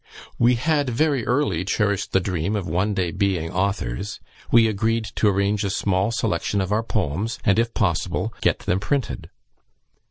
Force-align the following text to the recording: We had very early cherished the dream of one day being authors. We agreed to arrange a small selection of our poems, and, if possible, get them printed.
We 0.39 0.55
had 0.55 0.89
very 0.89 1.27
early 1.27 1.63
cherished 1.63 2.11
the 2.11 2.19
dream 2.19 2.55
of 2.55 2.65
one 2.65 2.95
day 2.95 3.11
being 3.11 3.51
authors. 3.51 4.19
We 4.49 4.67
agreed 4.67 5.05
to 5.17 5.27
arrange 5.27 5.63
a 5.63 5.69
small 5.69 6.09
selection 6.09 6.59
of 6.59 6.71
our 6.71 6.81
poems, 6.81 7.37
and, 7.45 7.59
if 7.59 7.71
possible, 7.75 8.33
get 8.41 8.57
them 8.61 8.79
printed. 8.79 9.29